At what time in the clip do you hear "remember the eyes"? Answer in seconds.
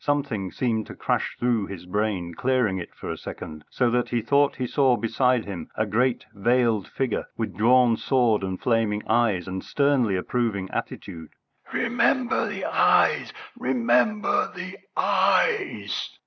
11.71-13.31, 13.55-16.17